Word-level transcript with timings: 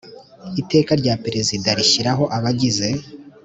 Iteka 0.61 0.91
rya 1.01 1.15
Perezida 1.23 1.67
rishyiraho 1.77 2.23
abagize 2.37 2.89